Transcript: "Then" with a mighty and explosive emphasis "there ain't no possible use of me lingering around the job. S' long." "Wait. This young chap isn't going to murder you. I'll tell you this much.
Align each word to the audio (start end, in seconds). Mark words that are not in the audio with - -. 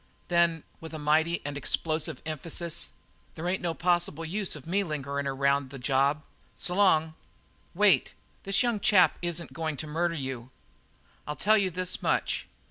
"Then" 0.29 0.63
with 0.79 0.95
a 0.95 0.97
mighty 0.97 1.43
and 1.45 1.55
explosive 1.55 2.23
emphasis 2.25 2.89
"there 3.35 3.47
ain't 3.47 3.61
no 3.61 3.75
possible 3.75 4.25
use 4.25 4.55
of 4.55 4.65
me 4.65 4.83
lingering 4.83 5.27
around 5.27 5.69
the 5.69 5.77
job. 5.77 6.23
S' 6.57 6.71
long." 6.71 7.13
"Wait. 7.75 8.15
This 8.41 8.63
young 8.63 8.79
chap 8.79 9.19
isn't 9.21 9.53
going 9.53 9.77
to 9.77 9.85
murder 9.85 10.15
you. 10.15 10.49
I'll 11.27 11.35
tell 11.35 11.55
you 11.55 11.69
this 11.69 12.01
much. 12.01 12.47